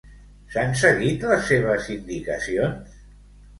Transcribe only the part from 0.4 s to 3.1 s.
S'han seguit les seves indicacions?